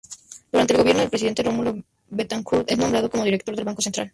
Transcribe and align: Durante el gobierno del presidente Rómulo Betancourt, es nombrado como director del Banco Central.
Durante 0.51 0.73
el 0.73 0.79
gobierno 0.79 1.01
del 1.01 1.11
presidente 1.11 1.43
Rómulo 1.43 1.75
Betancourt, 2.09 2.71
es 2.71 2.75
nombrado 2.75 3.07
como 3.07 3.23
director 3.23 3.55
del 3.55 3.65
Banco 3.65 3.83
Central. 3.83 4.09